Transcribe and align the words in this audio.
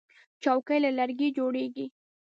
چوکۍ 0.43 0.77
له 0.83 0.91
لرګي 0.97 1.29
جوړیږي. 1.37 1.85